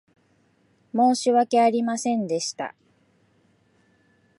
[0.95, 2.73] 申し訳ありませんでした。